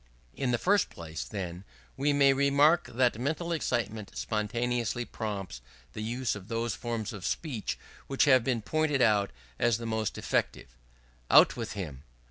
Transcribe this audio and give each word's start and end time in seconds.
In 0.35 0.49
the 0.49 0.57
first 0.57 0.89
place, 0.89 1.23
then, 1.25 1.63
we 1.95 2.11
may 2.11 2.33
remark 2.33 2.87
that 2.91 3.19
mental 3.19 3.51
excitement 3.51 4.17
spontaneously 4.17 5.05
prompts 5.05 5.61
the 5.93 6.01
use 6.01 6.33
of 6.33 6.47
those 6.47 6.73
forms 6.73 7.13
of 7.13 7.23
speech 7.23 7.77
which 8.07 8.25
have 8.25 8.43
been 8.43 8.63
pointed 8.63 9.03
out 9.03 9.29
as 9.59 9.77
the 9.77 9.85
most 9.85 10.17
effective. 10.17 10.69
"Out 11.29 11.55
with 11.55 11.73
him!" 11.73 12.01